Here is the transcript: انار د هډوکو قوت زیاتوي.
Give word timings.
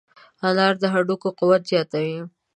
انار 0.47 0.73
د 0.81 0.83
هډوکو 0.93 1.29
قوت 1.39 1.61
زیاتوي. 1.71 2.17